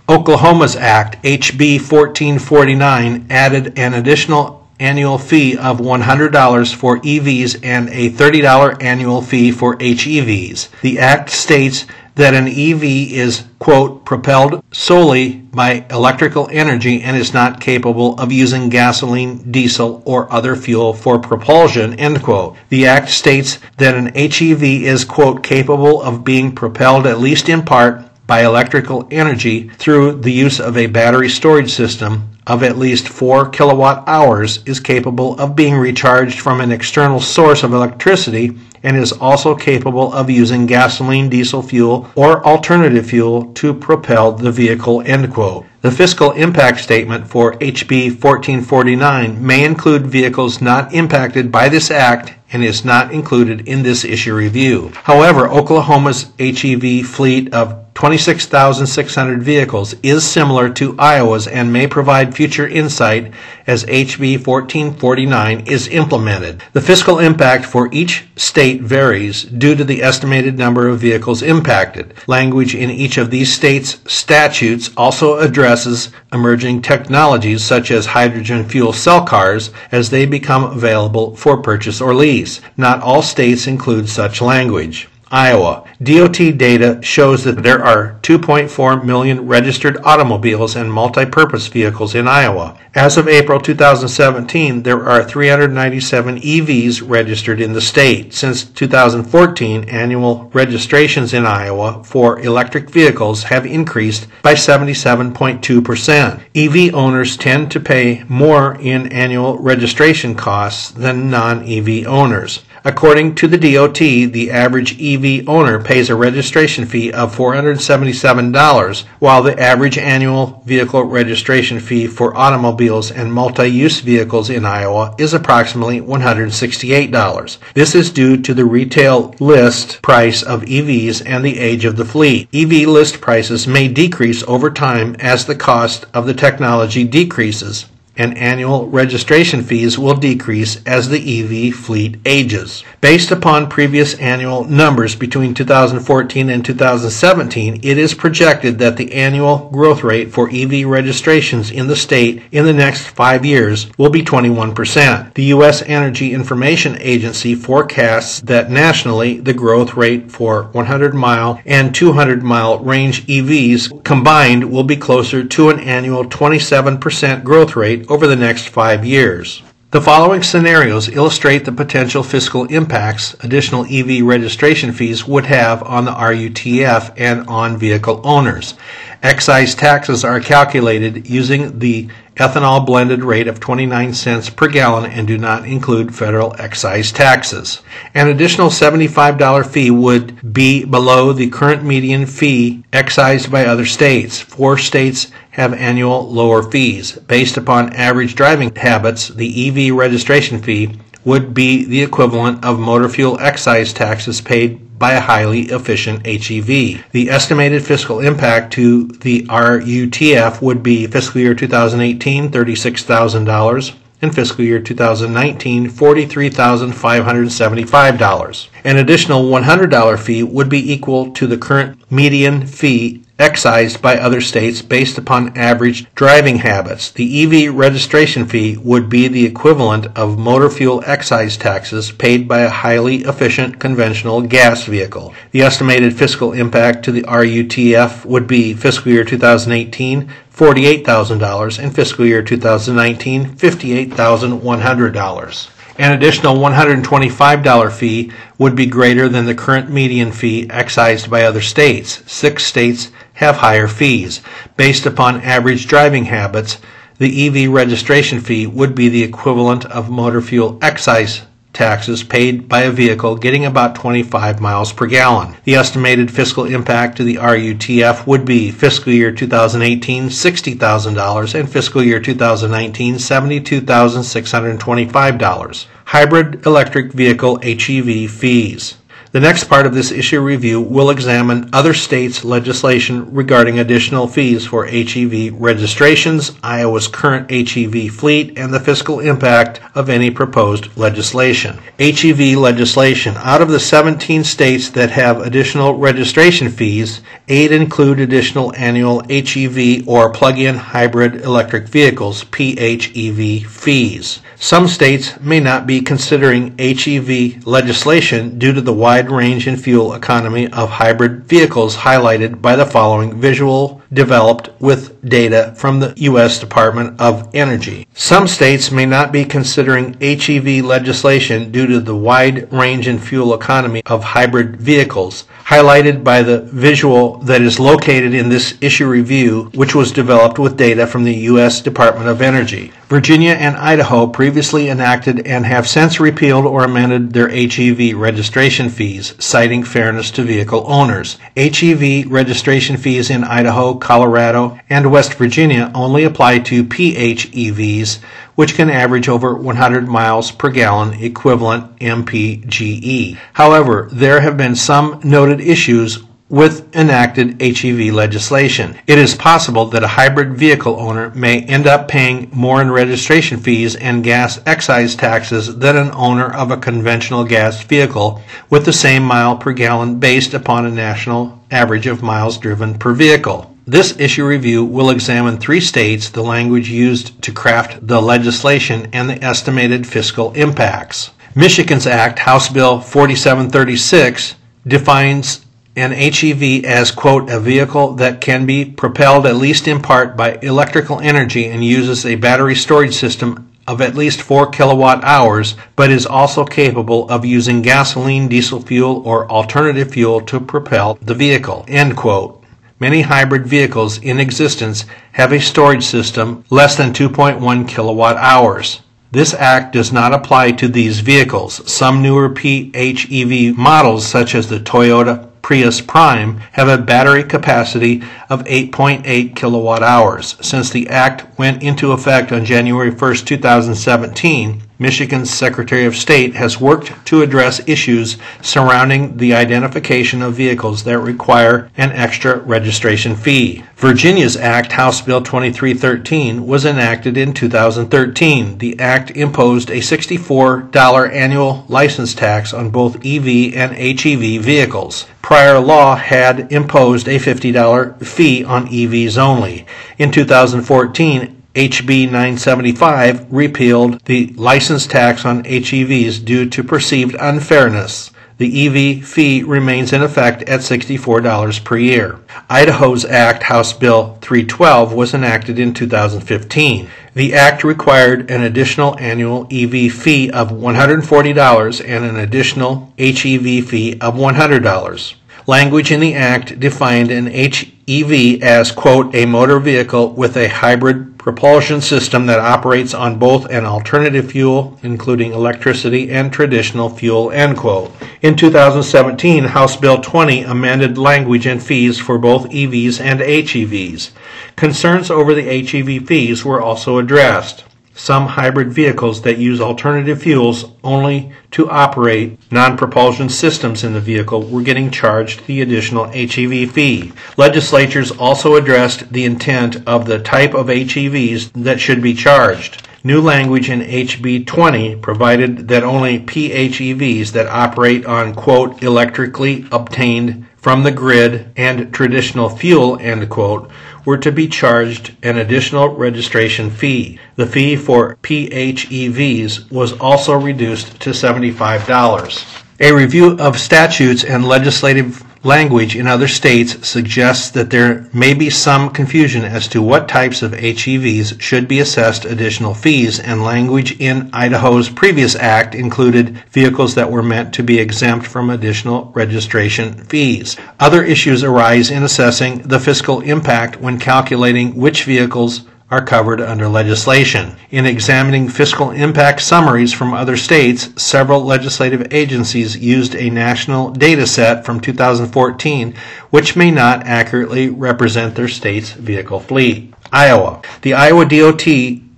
Oklahoma's 0.08 0.76
Act, 0.76 1.20
HB 1.24 1.80
1449, 1.80 3.26
added 3.28 3.76
an 3.76 3.94
additional 3.94 4.64
annual 4.78 5.18
fee 5.18 5.56
of 5.56 5.78
$100 5.78 6.74
for 6.74 6.98
EVs 7.00 7.58
and 7.64 7.88
a 7.88 8.10
$30 8.10 8.82
annual 8.82 9.20
fee 9.20 9.50
for 9.50 9.76
HEVs. 9.78 10.68
The 10.82 11.00
Act 11.00 11.30
states 11.30 11.86
that 12.14 12.34
an 12.34 12.46
EV 12.46 12.84
is, 13.12 13.46
quote, 13.58 14.04
propelled 14.04 14.62
solely 14.72 15.32
by 15.32 15.84
electrical 15.90 16.48
energy 16.52 17.02
and 17.02 17.16
is 17.16 17.34
not 17.34 17.60
capable 17.60 18.18
of 18.18 18.30
using 18.30 18.68
gasoline, 18.68 19.50
diesel, 19.50 20.02
or 20.06 20.32
other 20.32 20.54
fuel 20.54 20.94
for 20.94 21.18
propulsion, 21.18 21.98
end 21.98 22.22
quote. 22.22 22.56
The 22.68 22.86
Act 22.86 23.08
states 23.08 23.58
that 23.78 23.96
an 23.96 24.14
HEV 24.14 24.62
is, 24.62 25.04
quote, 25.04 25.42
capable 25.42 26.00
of 26.00 26.24
being 26.24 26.54
propelled 26.54 27.06
at 27.06 27.18
least 27.18 27.48
in 27.48 27.62
part 27.64 28.04
by 28.26 28.44
electrical 28.44 29.06
energy 29.10 29.68
through 29.68 30.20
the 30.20 30.32
use 30.32 30.60
of 30.60 30.76
a 30.76 30.86
battery 30.86 31.28
storage 31.28 31.70
system 31.70 32.30
of 32.46 32.62
at 32.62 32.78
least 32.78 33.08
4 33.08 33.48
kilowatt 33.48 34.04
hours 34.06 34.62
is 34.66 34.78
capable 34.78 35.38
of 35.40 35.56
being 35.56 35.76
recharged 35.76 36.38
from 36.38 36.60
an 36.60 36.70
external 36.70 37.20
source 37.20 37.62
of 37.62 37.72
electricity 37.72 38.56
and 38.82 38.96
is 38.96 39.12
also 39.12 39.54
capable 39.54 40.12
of 40.12 40.30
using 40.30 40.64
gasoline, 40.64 41.28
diesel 41.28 41.60
fuel, 41.60 42.08
or 42.14 42.46
alternative 42.46 43.06
fuel 43.06 43.52
to 43.54 43.74
propel 43.74 44.30
the 44.30 44.52
vehicle. 44.52 45.02
End 45.02 45.32
quote. 45.32 45.66
The 45.80 45.90
fiscal 45.90 46.32
impact 46.32 46.80
statement 46.80 47.28
for 47.28 47.54
HB 47.54 48.22
1449 48.22 49.44
may 49.44 49.64
include 49.64 50.06
vehicles 50.06 50.60
not 50.60 50.94
impacted 50.94 51.50
by 51.50 51.68
this 51.68 51.90
act 51.90 52.34
and 52.52 52.62
is 52.62 52.84
not 52.84 53.12
included 53.12 53.66
in 53.66 53.82
this 53.82 54.04
issue 54.04 54.34
review. 54.34 54.92
However, 54.94 55.48
Oklahoma's 55.48 56.30
HEV 56.38 57.06
fleet 57.06 57.52
of 57.52 57.85
26,600 57.96 59.42
vehicles 59.42 59.94
is 60.02 60.22
similar 60.22 60.68
to 60.68 60.94
Iowa's 60.98 61.46
and 61.46 61.72
may 61.72 61.86
provide 61.86 62.34
future 62.34 62.68
insight 62.68 63.32
as 63.66 63.86
HB 63.86 64.46
1449 64.46 65.66
is 65.66 65.88
implemented. 65.88 66.62
The 66.74 66.82
fiscal 66.82 67.18
impact 67.18 67.64
for 67.64 67.88
each 67.92 68.26
state 68.36 68.82
varies 68.82 69.44
due 69.44 69.74
to 69.74 69.82
the 69.82 70.02
estimated 70.02 70.58
number 70.58 70.88
of 70.88 71.00
vehicles 71.00 71.40
impacted. 71.40 72.12
Language 72.26 72.74
in 72.74 72.90
each 72.90 73.16
of 73.16 73.30
these 73.30 73.50
states' 73.50 73.96
statutes 74.06 74.90
also 74.94 75.38
addresses 75.38 76.10
emerging 76.34 76.82
technologies 76.82 77.64
such 77.64 77.90
as 77.90 78.04
hydrogen 78.04 78.68
fuel 78.68 78.92
cell 78.92 79.24
cars 79.24 79.70
as 79.90 80.10
they 80.10 80.26
become 80.26 80.64
available 80.64 81.34
for 81.34 81.62
purchase 81.62 82.02
or 82.02 82.14
lease. 82.14 82.60
Not 82.76 83.00
all 83.00 83.22
states 83.22 83.66
include 83.66 84.10
such 84.10 84.42
language. 84.42 85.08
Iowa. 85.32 85.82
DOT 86.00 86.36
data 86.56 87.00
shows 87.02 87.42
that 87.42 87.64
there 87.64 87.84
are 87.84 88.20
2.4 88.22 89.04
million 89.04 89.44
registered 89.48 89.96
automobiles 90.04 90.76
and 90.76 90.92
multi-purpose 90.92 91.66
vehicles 91.66 92.14
in 92.14 92.28
Iowa. 92.28 92.78
As 92.94 93.16
of 93.16 93.26
April 93.26 93.58
2017, 93.58 94.84
there 94.84 95.04
are 95.04 95.24
397 95.24 96.40
EVs 96.40 97.02
registered 97.08 97.60
in 97.60 97.72
the 97.72 97.80
state. 97.80 98.34
Since 98.34 98.66
2014, 98.66 99.88
annual 99.88 100.48
registrations 100.54 101.34
in 101.34 101.44
Iowa 101.44 102.04
for 102.04 102.38
electric 102.38 102.88
vehicles 102.90 103.42
have 103.44 103.66
increased 103.66 104.28
by 104.42 104.54
77.2%. 104.54 106.40
EV 106.54 106.94
owners 106.94 107.36
tend 107.36 107.72
to 107.72 107.80
pay 107.80 108.22
more 108.28 108.76
in 108.80 109.12
annual 109.12 109.58
registration 109.58 110.36
costs 110.36 110.92
than 110.92 111.30
non-EV 111.30 112.06
owners. 112.06 112.62
According 112.86 113.34
to 113.34 113.48
the 113.48 113.58
DOT, 113.58 113.98
the 113.98 114.52
average 114.52 114.92
EV 115.02 115.48
owner 115.48 115.82
pays 115.82 116.08
a 116.08 116.14
registration 116.14 116.86
fee 116.86 117.10
of 117.10 117.34
$477, 117.34 119.04
while 119.18 119.42
the 119.42 119.60
average 119.60 119.98
annual 119.98 120.62
vehicle 120.64 121.02
registration 121.02 121.80
fee 121.80 122.06
for 122.06 122.36
automobiles 122.36 123.10
and 123.10 123.32
multi-use 123.32 123.98
vehicles 123.98 124.50
in 124.50 124.64
Iowa 124.64 125.16
is 125.18 125.34
approximately 125.34 126.00
$168. 126.00 127.58
This 127.74 127.96
is 127.96 128.12
due 128.12 128.36
to 128.36 128.54
the 128.54 128.64
retail 128.64 129.34
list 129.40 130.00
price 130.00 130.44
of 130.44 130.62
EVs 130.62 131.24
and 131.26 131.44
the 131.44 131.58
age 131.58 131.84
of 131.84 131.96
the 131.96 132.04
fleet. 132.04 132.48
EV 132.54 132.86
list 132.86 133.20
prices 133.20 133.66
may 133.66 133.88
decrease 133.88 134.44
over 134.44 134.70
time 134.70 135.16
as 135.18 135.44
the 135.44 135.56
cost 135.56 136.04
of 136.14 136.28
the 136.28 136.34
technology 136.34 137.02
decreases 137.02 137.86
and 138.16 138.36
annual 138.38 138.88
registration 138.88 139.62
fees 139.62 139.98
will 139.98 140.14
decrease 140.14 140.82
as 140.84 141.08
the 141.08 141.68
EV 141.68 141.74
fleet 141.74 142.18
ages. 142.24 142.84
Based 143.00 143.30
upon 143.30 143.68
previous 143.68 144.14
annual 144.14 144.64
numbers 144.64 145.14
between 145.14 145.54
2014 145.54 146.50
and 146.50 146.64
2017, 146.64 147.80
it 147.82 147.98
is 147.98 148.14
projected 148.14 148.78
that 148.78 148.96
the 148.96 149.12
annual 149.12 149.68
growth 149.72 150.02
rate 150.02 150.32
for 150.32 150.50
EV 150.50 150.86
registrations 150.86 151.70
in 151.70 151.86
the 151.86 151.96
state 151.96 152.42
in 152.52 152.64
the 152.64 152.72
next 152.72 153.06
five 153.08 153.44
years 153.44 153.86
will 153.98 154.10
be 154.10 154.22
21%. 154.22 155.34
The 155.34 155.44
U.S. 155.44 155.82
Energy 155.82 156.32
Information 156.32 156.96
Agency 157.00 157.54
forecasts 157.54 158.40
that 158.40 158.70
nationally 158.70 159.40
the 159.40 159.54
growth 159.54 159.94
rate 159.94 160.30
for 160.30 160.64
100 160.72 161.14
mile 161.14 161.60
and 161.66 161.94
200 161.94 162.42
mile 162.42 162.78
range 162.80 163.26
EVs 163.26 164.04
combined 164.04 164.70
will 164.70 164.84
be 164.84 164.96
closer 164.96 165.44
to 165.44 165.70
an 165.70 165.80
annual 165.80 166.24
27% 166.24 167.44
growth 167.44 167.76
rate 167.76 168.05
over 168.08 168.26
the 168.26 168.36
next 168.36 168.68
five 168.68 169.04
years. 169.04 169.62
The 169.92 170.00
following 170.00 170.42
scenarios 170.42 171.08
illustrate 171.08 171.64
the 171.64 171.72
potential 171.72 172.22
fiscal 172.22 172.64
impacts 172.64 173.34
additional 173.44 173.86
EV 173.88 174.26
registration 174.26 174.92
fees 174.92 175.26
would 175.26 175.46
have 175.46 175.82
on 175.84 176.04
the 176.04 176.10
RUTF 176.10 177.14
and 177.16 177.46
on 177.48 177.78
vehicle 177.78 178.20
owners. 178.24 178.74
Excise 179.22 179.74
taxes 179.74 180.24
are 180.24 180.40
calculated 180.40 181.30
using 181.30 181.78
the 181.78 182.08
ethanol 182.36 182.84
blended 182.84 183.24
rate 183.24 183.48
of 183.48 183.58
29 183.60 184.12
cents 184.12 184.50
per 184.50 184.68
gallon 184.68 185.10
and 185.10 185.26
do 185.26 185.38
not 185.38 185.66
include 185.66 186.14
federal 186.14 186.54
excise 186.58 187.10
taxes. 187.10 187.80
An 188.14 188.28
additional 188.28 188.68
$75 188.68 189.66
fee 189.66 189.90
would 189.90 190.52
be 190.52 190.84
below 190.84 191.32
the 191.32 191.48
current 191.48 191.82
median 191.82 192.26
fee 192.26 192.84
excised 192.92 193.50
by 193.50 193.64
other 193.64 193.86
states. 193.86 194.38
Four 194.38 194.76
states 194.76 195.32
have 195.52 195.72
annual 195.72 196.30
lower 196.30 196.62
fees. 196.62 197.12
Based 197.12 197.56
upon 197.56 197.94
average 197.94 198.34
driving 198.34 198.74
habits, 198.76 199.28
the 199.28 199.88
EV 199.88 199.96
registration 199.96 200.62
fee 200.62 200.94
would 201.24 201.54
be 201.54 201.84
the 201.84 202.02
equivalent 202.02 202.64
of 202.64 202.78
motor 202.78 203.08
fuel 203.08 203.40
excise 203.40 203.92
taxes 203.92 204.40
paid 204.40 204.85
by 204.98 205.12
a 205.12 205.20
highly 205.20 205.62
efficient 205.62 206.26
HEV. 206.26 207.04
The 207.12 207.30
estimated 207.30 207.84
fiscal 207.84 208.20
impact 208.20 208.72
to 208.74 209.08
the 209.08 209.46
RUTF 209.46 210.62
would 210.62 210.82
be 210.82 211.06
fiscal 211.06 211.40
year 211.40 211.54
2018 211.54 212.50
$36,000 212.50 213.94
and 214.22 214.34
fiscal 214.34 214.64
year 214.64 214.80
2019 214.80 215.90
$43,575. 215.90 218.68
An 218.84 218.96
additional 218.96 219.44
$100 219.44 220.18
fee 220.18 220.42
would 220.42 220.70
be 220.70 220.92
equal 220.92 221.30
to 221.32 221.46
the 221.46 221.58
current 221.58 222.00
median 222.10 222.66
fee 222.66 223.22
excised 223.38 224.00
by 224.00 224.16
other 224.16 224.40
states 224.40 224.80
based 224.80 225.18
upon 225.18 225.54
average 225.56 226.06
driving 226.14 226.56
habits. 226.56 227.10
The 227.10 227.66
EV 227.66 227.74
registration 227.74 228.46
fee 228.46 228.78
would 228.78 229.10
be 229.10 229.28
the 229.28 229.44
equivalent 229.44 230.06
of 230.16 230.38
motor 230.38 230.70
fuel 230.70 231.02
excise 231.06 231.56
taxes 231.56 232.12
paid 232.12 232.48
by 232.48 232.60
a 232.60 232.70
highly 232.70 233.24
efficient 233.24 233.78
conventional 233.78 234.40
gas 234.42 234.84
vehicle. 234.84 235.34
The 235.50 235.62
estimated 235.62 236.16
fiscal 236.16 236.52
impact 236.52 237.04
to 237.04 237.12
the 237.12 237.22
RUTF 237.22 238.24
would 238.24 238.46
be 238.46 238.72
fiscal 238.74 239.12
year 239.12 239.24
2018 239.24 240.30
$48,000 240.52 241.78
and 241.78 241.94
fiscal 241.94 242.24
year 242.24 242.42
2019 242.42 243.56
$58,100. 243.56 245.75
An 245.98 246.12
additional 246.12 246.56
$125 246.56 247.92
fee 247.92 248.30
would 248.58 248.76
be 248.76 248.86
greater 248.86 249.28
than 249.28 249.46
the 249.46 249.54
current 249.54 249.90
median 249.90 250.30
fee 250.30 250.68
excised 250.68 251.30
by 251.30 251.42
other 251.44 251.62
states. 251.62 252.22
Six 252.30 252.64
states 252.64 253.10
have 253.34 253.56
higher 253.56 253.88
fees. 253.88 254.42
Based 254.76 255.06
upon 255.06 255.40
average 255.40 255.86
driving 255.86 256.26
habits, 256.26 256.78
the 257.18 257.46
EV 257.46 257.72
registration 257.72 258.40
fee 258.40 258.66
would 258.66 258.94
be 258.94 259.08
the 259.08 259.22
equivalent 259.22 259.86
of 259.86 260.10
motor 260.10 260.42
fuel 260.42 260.78
excise 260.82 261.42
taxes 261.76 262.24
paid 262.24 262.68
by 262.68 262.82
a 262.82 262.90
vehicle 262.90 263.36
getting 263.36 263.64
about 263.66 263.94
25 263.94 264.60
miles 264.60 264.92
per 264.92 265.06
gallon. 265.06 265.54
The 265.64 265.76
estimated 265.76 266.30
fiscal 266.30 266.64
impact 266.64 267.18
to 267.18 267.24
the 267.24 267.36
RUTF 267.36 268.26
would 268.26 268.44
be 268.44 268.70
fiscal 268.70 269.12
year 269.12 269.30
2018 269.30 270.30
$60,000 270.30 271.54
and 271.54 271.70
fiscal 271.70 272.02
year 272.02 272.18
2019 272.18 273.16
$72,625. 273.16 275.86
Hybrid 276.06 276.66
electric 276.66 277.12
vehicle 277.12 277.60
HEV 277.62 278.30
fees. 278.30 278.96
The 279.36 279.40
next 279.40 279.64
part 279.64 279.84
of 279.84 279.92
this 279.92 280.12
issue 280.12 280.40
review 280.40 280.80
will 280.80 281.10
examine 281.10 281.68
other 281.70 281.92
states' 281.92 282.42
legislation 282.42 283.34
regarding 283.34 283.78
additional 283.78 284.28
fees 284.28 284.64
for 284.64 284.86
HEV 284.86 285.60
registrations, 285.60 286.52
Iowa's 286.62 287.06
current 287.06 287.50
HEV 287.50 288.10
fleet, 288.12 288.56
and 288.56 288.72
the 288.72 288.80
fiscal 288.80 289.20
impact 289.20 289.78
of 289.94 290.08
any 290.08 290.30
proposed 290.30 290.88
legislation. 290.96 291.78
HEV 291.98 292.56
legislation. 292.56 293.34
Out 293.36 293.60
of 293.60 293.68
the 293.68 293.78
17 293.78 294.42
states 294.42 294.88
that 294.88 295.10
have 295.10 295.42
additional 295.42 295.98
registration 295.98 296.70
fees, 296.70 297.20
eight 297.48 297.72
include 297.72 298.20
additional 298.20 298.74
annual 298.74 299.22
HEV 299.28 300.08
or 300.08 300.30
plug-in 300.30 300.76
hybrid 300.76 301.42
electric 301.42 301.88
vehicles, 301.88 302.44
PHEV 302.44 303.66
fees. 303.66 304.40
Some 304.58 304.88
states 304.88 305.38
may 305.40 305.60
not 305.60 305.86
be 305.86 306.00
considering 306.00 306.74
HEV 306.78 307.66
legislation 307.66 308.58
due 308.58 308.72
to 308.72 308.80
the 308.80 308.94
wide 308.94 309.25
range 309.30 309.66
and 309.66 309.80
fuel 309.80 310.14
economy 310.14 310.66
of 310.72 310.88
hybrid 310.88 311.44
vehicles 311.44 311.96
highlighted 311.96 312.60
by 312.60 312.76
the 312.76 312.86
following 312.86 313.40
visual 313.40 314.02
developed 314.12 314.70
with 314.80 315.20
data 315.28 315.74
from 315.76 316.00
the 316.00 316.14
U.S. 316.16 316.58
Department 316.58 317.20
of 317.20 317.48
Energy. 317.54 318.06
Some 318.14 318.46
states 318.46 318.90
may 318.90 319.06
not 319.06 319.32
be 319.32 319.44
considering 319.44 320.16
HEV 320.20 320.84
legislation 320.84 321.70
due 321.70 321.86
to 321.86 322.00
the 322.00 322.14
wide 322.14 322.72
range 322.72 323.08
in 323.08 323.18
fuel 323.18 323.54
economy 323.54 324.02
of 324.06 324.22
hybrid 324.22 324.76
vehicles, 324.76 325.44
highlighted 325.64 326.22
by 326.22 326.42
the 326.42 326.62
visual 326.62 327.38
that 327.38 327.62
is 327.62 327.80
located 327.80 328.34
in 328.34 328.48
this 328.48 328.78
issue 328.80 329.06
review, 329.06 329.70
which 329.74 329.94
was 329.94 330.12
developed 330.12 330.58
with 330.58 330.76
data 330.76 331.06
from 331.06 331.24
the 331.24 331.34
U.S. 331.34 331.80
Department 331.80 332.28
of 332.28 332.40
Energy. 332.40 332.92
Virginia 333.08 333.52
and 333.52 333.76
Idaho 333.76 334.26
previously 334.26 334.88
enacted 334.88 335.46
and 335.46 335.64
have 335.64 335.86
since 335.86 336.18
repealed 336.18 336.66
or 336.66 336.82
amended 336.82 337.32
their 337.32 337.48
HEV 337.48 338.16
registration 338.16 338.88
fees, 338.88 339.34
citing 339.38 339.84
fairness 339.84 340.32
to 340.32 340.42
vehicle 340.42 340.84
owners. 340.88 341.38
HEV 341.56 342.28
registration 342.28 342.96
fees 342.96 343.30
in 343.30 343.44
Idaho, 343.44 343.94
Colorado, 343.98 344.78
and 344.88 345.10
West 345.10 345.34
Virginia 345.34 345.90
only 345.94 346.24
apply 346.24 346.58
to 346.60 346.84
PHEVs, 346.84 348.18
which 348.54 348.74
can 348.74 348.90
average 348.90 349.28
over 349.28 349.54
100 349.54 350.08
miles 350.08 350.50
per 350.50 350.70
gallon 350.70 351.14
equivalent 351.14 351.98
MPGE. 351.98 353.36
However, 353.52 354.08
there 354.12 354.40
have 354.40 354.56
been 354.56 354.74
some 354.74 355.20
noted 355.22 355.60
issues 355.60 356.22
with 356.48 356.94
enacted 356.94 357.60
HEV 357.60 358.14
legislation. 358.14 358.96
It 359.06 359.18
is 359.18 359.34
possible 359.34 359.86
that 359.86 360.04
a 360.04 360.08
hybrid 360.08 360.56
vehicle 360.56 360.98
owner 361.00 361.30
may 361.30 361.62
end 361.62 361.88
up 361.88 362.06
paying 362.06 362.48
more 362.52 362.80
in 362.80 362.90
registration 362.90 363.58
fees 363.58 363.96
and 363.96 364.22
gas 364.22 364.60
excise 364.64 365.16
taxes 365.16 365.78
than 365.78 365.96
an 365.96 366.12
owner 366.14 366.52
of 366.54 366.70
a 366.70 366.76
conventional 366.76 367.44
gas 367.44 367.82
vehicle 367.82 368.40
with 368.70 368.84
the 368.84 368.92
same 368.92 369.24
mile 369.24 369.56
per 369.56 369.72
gallon 369.72 370.20
based 370.20 370.54
upon 370.54 370.86
a 370.86 370.90
national 370.90 371.60
average 371.72 372.06
of 372.06 372.22
miles 372.22 372.58
driven 372.58 372.96
per 372.96 373.12
vehicle. 373.12 373.75
This 373.88 374.18
issue 374.18 374.44
review 374.44 374.84
will 374.84 375.10
examine 375.10 375.58
three 375.58 375.80
states, 375.80 376.28
the 376.28 376.42
language 376.42 376.90
used 376.90 377.40
to 377.42 377.52
craft 377.52 378.04
the 378.04 378.20
legislation, 378.20 379.08
and 379.12 379.30
the 379.30 379.40
estimated 379.44 380.08
fiscal 380.08 380.52
impacts. 380.54 381.30
Michigan's 381.54 382.04
Act, 382.04 382.40
House 382.40 382.68
Bill 382.68 382.98
4736, 383.00 384.56
defines 384.88 385.64
an 385.94 386.10
HEV 386.10 386.84
as, 386.84 387.12
quote, 387.12 387.48
a 387.48 387.60
vehicle 387.60 388.14
that 388.14 388.40
can 388.40 388.66
be 388.66 388.84
propelled 388.84 389.46
at 389.46 389.54
least 389.54 389.86
in 389.86 390.02
part 390.02 390.36
by 390.36 390.58
electrical 390.62 391.20
energy 391.20 391.66
and 391.66 391.84
uses 391.84 392.26
a 392.26 392.34
battery 392.34 392.74
storage 392.74 393.14
system 393.14 393.70
of 393.86 394.00
at 394.00 394.16
least 394.16 394.42
4 394.42 394.68
kilowatt 394.70 395.22
hours, 395.22 395.76
but 395.94 396.10
is 396.10 396.26
also 396.26 396.64
capable 396.64 397.28
of 397.30 397.44
using 397.44 397.82
gasoline, 397.82 398.48
diesel 398.48 398.80
fuel, 398.80 399.22
or 399.24 399.48
alternative 399.48 400.10
fuel 400.10 400.40
to 400.40 400.58
propel 400.58 401.16
the 401.22 401.34
vehicle, 401.34 401.84
end 401.86 402.16
quote. 402.16 402.64
Many 402.98 403.20
hybrid 403.20 403.66
vehicles 403.66 404.16
in 404.22 404.40
existence 404.40 405.04
have 405.32 405.52
a 405.52 405.60
storage 405.60 406.02
system 406.02 406.64
less 406.70 406.96
than 406.96 407.12
2.1 407.12 407.86
kilowatt 407.86 408.36
hours. 408.38 409.02
This 409.30 409.52
act 409.52 409.92
does 409.92 410.12
not 410.12 410.32
apply 410.32 410.72
to 410.72 410.88
these 410.88 411.20
vehicles. 411.20 411.92
Some 411.92 412.22
newer 412.22 412.48
PHEV 412.48 413.76
models, 413.76 414.26
such 414.26 414.54
as 414.54 414.70
the 414.70 414.80
Toyota 414.80 415.46
Prius 415.60 416.00
Prime 416.00 416.56
have 416.72 416.88
a 416.88 416.96
battery 416.96 417.44
capacity 417.44 418.22
of 418.48 418.64
8.8 418.64 419.54
kilowatt 419.54 420.02
hours. 420.02 420.56
Since 420.62 420.88
the 420.88 421.08
act 421.10 421.58
went 421.58 421.82
into 421.82 422.12
effect 422.12 422.50
on 422.50 422.64
January 422.64 423.10
1, 423.10 423.34
2017, 423.34 424.82
Michigan's 424.98 425.50
Secretary 425.50 426.06
of 426.06 426.16
State 426.16 426.54
has 426.54 426.80
worked 426.80 427.12
to 427.26 427.42
address 427.42 427.86
issues 427.86 428.38
surrounding 428.62 429.36
the 429.36 429.54
identification 429.54 430.40
of 430.40 430.54
vehicles 430.54 431.04
that 431.04 431.18
require 431.18 431.90
an 431.98 432.12
extra 432.12 432.58
registration 432.60 433.36
fee. 433.36 433.84
Virginia's 433.96 434.56
Act, 434.56 434.92
House 434.92 435.20
Bill 435.20 435.42
2313, 435.42 436.66
was 436.66 436.84
enacted 436.84 437.36
in 437.36 437.52
2013. 437.52 438.78
The 438.78 438.98
act 438.98 439.30
imposed 439.32 439.90
a 439.90 439.98
$64 439.98 441.32
annual 441.32 441.84
license 441.88 442.34
tax 442.34 442.72
on 442.72 442.90
both 442.90 443.16
EV 443.16 443.74
and 443.74 443.92
HEV 443.92 444.62
vehicles. 444.62 445.26
Prior 445.42 445.78
law 445.78 446.16
had 446.16 446.72
imposed 446.72 447.28
a 447.28 447.38
$50 447.38 448.24
fee 448.24 448.64
on 448.64 448.88
EVs 448.88 449.38
only. 449.38 449.86
In 450.18 450.32
2014, 450.32 451.55
HB 451.76 452.24
975 452.30 453.52
repealed 453.52 454.24
the 454.24 454.46
license 454.56 455.06
tax 455.06 455.44
on 455.44 455.62
HEVs 455.64 456.42
due 456.42 456.66
to 456.70 456.82
perceived 456.82 457.36
unfairness. 457.38 458.30
The 458.56 458.86
EV 459.18 459.26
fee 459.26 459.62
remains 459.62 460.14
in 460.14 460.22
effect 460.22 460.62
at 460.62 460.80
$64 460.80 461.84
per 461.84 461.98
year. 461.98 462.40
Idaho's 462.70 463.26
Act, 463.26 463.64
House 463.64 463.92
Bill 463.92 464.38
312, 464.40 465.12
was 465.12 465.34
enacted 465.34 465.78
in 465.78 465.92
2015. 465.92 467.10
The 467.34 467.52
act 467.52 467.84
required 467.84 468.50
an 468.50 468.62
additional 468.62 469.18
annual 469.18 469.68
EV 469.70 470.10
fee 470.10 470.50
of 470.50 470.70
$140 470.70 472.04
and 472.08 472.24
an 472.24 472.36
additional 472.36 473.12
HEV 473.18 473.86
fee 473.86 474.12
of 474.22 474.36
$100. 474.36 475.34
Language 475.66 476.10
in 476.10 476.20
the 476.20 476.34
Act 476.34 476.80
defined 476.80 477.30
an 477.30 477.46
HEV 477.48 478.62
as, 478.62 478.92
quote, 478.92 479.34
a 479.34 479.44
motor 479.44 479.78
vehicle 479.78 480.32
with 480.32 480.56
a 480.56 480.68
hybrid 480.68 481.35
propulsion 481.46 482.00
system 482.00 482.44
that 482.46 482.58
operates 482.58 483.14
on 483.14 483.38
both 483.38 483.66
an 483.66 483.86
alternative 483.86 484.50
fuel, 484.50 484.98
including 485.04 485.52
electricity, 485.52 486.28
and 486.28 486.52
traditional 486.52 487.08
fuel, 487.08 487.52
end 487.52 487.76
quote. 487.76 488.10
In 488.42 488.56
2017, 488.56 489.62
House 489.62 489.94
Bill 489.94 490.20
20 490.20 490.64
amended 490.64 491.16
language 491.16 491.66
and 491.66 491.80
fees 491.80 492.18
for 492.18 492.36
both 492.36 492.68
EVs 492.70 493.20
and 493.20 493.38
HEVs. 493.38 494.32
Concerns 494.74 495.30
over 495.30 495.54
the 495.54 495.84
HEV 495.84 496.26
fees 496.26 496.64
were 496.64 496.82
also 496.82 497.18
addressed 497.18 497.84
some 498.16 498.46
hybrid 498.46 498.92
vehicles 498.92 499.42
that 499.42 499.58
use 499.58 499.80
alternative 499.80 500.42
fuels 500.42 500.86
only 501.04 501.52
to 501.70 501.88
operate 501.90 502.58
non-propulsion 502.72 503.48
systems 503.48 504.02
in 504.02 504.14
the 504.14 504.20
vehicle 504.20 504.62
were 504.62 504.82
getting 504.82 505.10
charged 505.10 505.64
the 505.66 505.82
additional 505.82 506.24
HEV 506.24 506.90
fee. 506.90 507.32
Legislatures 507.56 508.30
also 508.30 508.74
addressed 508.74 509.32
the 509.32 509.44
intent 509.44 509.96
of 510.08 510.26
the 510.26 510.38
type 510.38 510.74
of 510.74 510.86
HEVs 510.86 511.70
that 511.74 512.00
should 512.00 512.22
be 512.22 512.34
charged. 512.34 513.06
New 513.22 513.40
language 513.40 513.90
in 513.90 514.00
HB 514.00 514.66
20 514.66 515.16
provided 515.16 515.88
that 515.88 516.04
only 516.04 516.38
PHEVs 516.38 517.50
that 517.52 517.66
operate 517.66 518.24
on 518.24 518.54
quote 518.54 519.02
electrically 519.02 519.84
obtained 519.90 520.64
from 520.86 521.02
the 521.02 521.10
grid 521.10 521.68
and 521.74 522.14
traditional 522.14 522.68
fuel 522.68 523.18
end 523.18 523.50
quote 523.50 523.90
were 524.24 524.38
to 524.38 524.52
be 524.52 524.68
charged 524.68 525.34
an 525.42 525.58
additional 525.58 526.10
registration 526.10 526.88
fee. 526.88 527.40
The 527.56 527.66
fee 527.66 527.96
for 527.96 528.36
PHEVs 528.44 529.90
was 529.90 530.12
also 530.20 530.54
reduced 530.54 531.18
to 531.22 531.30
$75. 531.30 532.84
A 533.00 533.12
review 533.12 533.58
of 533.58 533.80
statutes 533.80 534.44
and 534.44 534.64
legislative 534.64 535.42
language 535.62 536.16
in 536.16 536.26
other 536.26 536.48
states 536.48 537.06
suggests 537.06 537.70
that 537.70 537.90
there 537.90 538.28
may 538.32 538.54
be 538.54 538.70
some 538.70 539.10
confusion 539.10 539.64
as 539.64 539.88
to 539.88 540.02
what 540.02 540.28
types 540.28 540.62
of 540.62 540.72
HEVs 540.72 541.60
should 541.60 541.88
be 541.88 542.00
assessed 542.00 542.44
additional 542.44 542.94
fees, 542.94 543.40
and 543.40 543.62
language 543.62 544.20
in 544.20 544.50
Idaho's 544.52 545.08
previous 545.08 545.56
act 545.56 545.94
included 545.94 546.62
vehicles 546.70 547.14
that 547.14 547.30
were 547.30 547.42
meant 547.42 547.74
to 547.74 547.82
be 547.82 547.98
exempt 547.98 548.46
from 548.46 548.70
additional 548.70 549.32
registration 549.34 550.14
fees. 550.24 550.76
Other 551.00 551.22
issues 551.22 551.64
arise 551.64 552.10
in 552.10 552.22
assessing 552.22 552.78
the 552.78 553.00
fiscal 553.00 553.40
impact 553.40 554.00
when 554.00 554.18
calculating 554.18 554.94
which 554.94 555.24
vehicles 555.24 555.82
are 556.10 556.24
covered 556.24 556.60
under 556.60 556.88
legislation. 556.88 557.76
In 557.90 558.06
examining 558.06 558.68
fiscal 558.68 559.10
impact 559.10 559.60
summaries 559.60 560.12
from 560.12 560.32
other 560.32 560.56
states, 560.56 561.10
several 561.20 561.64
legislative 561.64 562.32
agencies 562.32 562.96
used 562.96 563.34
a 563.34 563.50
national 563.50 564.10
data 564.10 564.46
set 564.46 564.84
from 564.84 565.00
2014 565.00 566.14
which 566.50 566.76
may 566.76 566.90
not 566.90 567.26
accurately 567.26 567.88
represent 567.88 568.54
their 568.54 568.68
state's 568.68 569.10
vehicle 569.10 569.58
fleet. 569.58 570.14
Iowa. 570.32 570.82
The 571.02 571.14
Iowa 571.14 571.44
DOT 571.44 571.86